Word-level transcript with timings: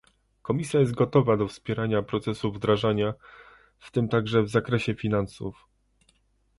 Komisja 0.41 0.79
jest 0.79 0.93
gotowa 0.95 1.37
do 1.37 1.47
wspierania 1.47 2.01
procesu 2.01 2.51
wdrażania, 2.51 3.13
w 3.79 3.91
tym 3.91 4.09
także 4.09 4.43
w 4.43 4.49
zakresie 4.49 4.95
finansów 4.95 5.67